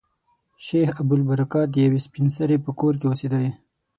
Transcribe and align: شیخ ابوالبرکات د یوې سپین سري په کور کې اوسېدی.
شیخ 0.65 0.89
ابوالبرکات 1.01 1.67
د 1.71 1.75
یوې 1.85 1.99
سپین 2.05 2.27
سري 2.35 2.57
په 2.65 2.71
کور 2.79 2.93
کې 2.99 3.05
اوسېدی. 3.09 3.49